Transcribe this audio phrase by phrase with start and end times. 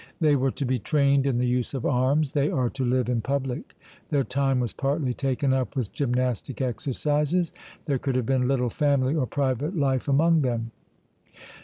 [0.19, 3.21] They were to be trained in the use of arms, they are to live in
[3.21, 3.75] public.
[4.09, 7.53] Their time was partly taken up with gymnastic exercises;
[7.85, 10.71] there could have been little family or private life among them.